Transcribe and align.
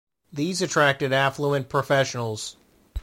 These 0.33 0.63
attracted 0.63 1.13
affluent 1.13 1.69
professionals. 1.69 2.55